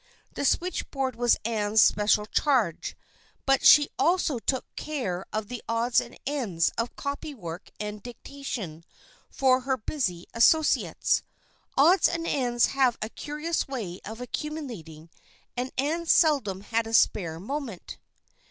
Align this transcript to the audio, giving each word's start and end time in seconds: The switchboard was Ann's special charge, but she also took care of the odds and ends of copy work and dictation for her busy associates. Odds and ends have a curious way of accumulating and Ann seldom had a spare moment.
The 0.33 0.45
switchboard 0.45 1.15
was 1.15 1.37
Ann's 1.45 1.79
special 1.83 2.25
charge, 2.25 2.97
but 3.45 3.63
she 3.63 3.87
also 3.99 4.39
took 4.39 4.65
care 4.75 5.27
of 5.31 5.47
the 5.47 5.61
odds 5.69 6.01
and 6.01 6.17
ends 6.25 6.71
of 6.75 6.95
copy 6.95 7.35
work 7.35 7.69
and 7.79 8.01
dictation 8.01 8.83
for 9.29 9.59
her 9.59 9.77
busy 9.77 10.25
associates. 10.33 11.21
Odds 11.77 12.07
and 12.07 12.25
ends 12.25 12.65
have 12.73 12.97
a 13.03 13.09
curious 13.09 13.67
way 13.67 13.99
of 14.03 14.19
accumulating 14.19 15.11
and 15.55 15.71
Ann 15.77 16.07
seldom 16.07 16.61
had 16.61 16.87
a 16.87 16.95
spare 16.95 17.39
moment. 17.39 17.99